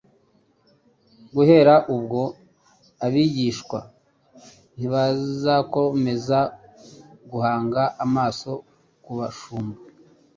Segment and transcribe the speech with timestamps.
[1.33, 2.21] Guhera ubwo
[3.05, 3.79] abigishwa
[4.75, 6.39] ntibazakomeza
[7.31, 8.51] guhanga 'amaso
[9.03, 9.79] ku bashumba